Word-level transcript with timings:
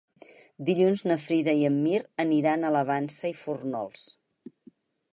Dilluns 0.69 1.03
na 1.11 1.17
Frida 1.25 1.53
i 1.59 1.69
en 1.69 1.77
Mirt 1.83 2.11
aniran 2.25 2.65
a 2.71 2.75
la 2.79 2.85
Vansa 2.91 3.33
i 3.35 3.39
Fórnols. 3.45 4.11